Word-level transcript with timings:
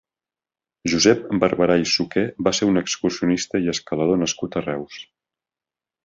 Josep 0.91 1.27
Barberà 1.41 1.75
i 1.81 1.83
Suqué 1.91 2.23
va 2.47 2.53
ser 2.59 2.67
un 2.69 2.81
excursionista 2.81 3.61
i 3.65 3.69
escalador 3.75 4.19
nascut 4.23 4.57
a 4.57 4.65
Reus. 4.65 4.97